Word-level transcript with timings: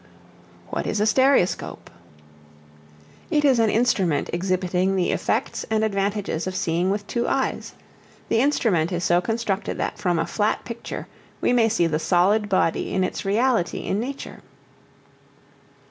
What 0.71 0.87
is 0.87 0.99
a 0.99 1.05
Stereoscope? 1.05 1.91
It 3.29 3.45
is 3.45 3.59
an 3.59 3.69
instrument 3.69 4.31
exhibiting 4.33 4.95
the 4.95 5.11
effects 5.11 5.63
and 5.69 5.83
advantages 5.83 6.47
of 6.47 6.55
seeing 6.55 6.89
with 6.89 7.05
two 7.05 7.27
eyes. 7.27 7.75
The 8.27 8.39
instrument 8.39 8.91
is 8.91 9.03
so 9.03 9.21
constructed 9.21 9.77
that 9.77 9.99
from 9.99 10.17
a 10.17 10.25
flat 10.25 10.65
picture 10.65 11.05
we 11.39 11.53
may 11.53 11.69
see 11.69 11.85
the 11.85 11.99
solid 11.99 12.49
body 12.49 12.91
in 12.95 13.03
its 13.03 13.25
reality 13.25 13.81
in 13.85 13.99
nature. 13.99 14.39